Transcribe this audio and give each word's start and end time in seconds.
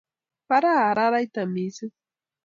Baraa 0.53 0.79
araraita 0.91 1.43
missing 1.53 1.93